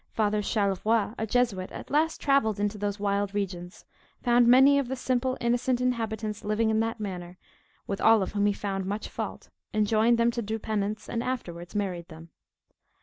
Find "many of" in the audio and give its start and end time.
4.47-4.87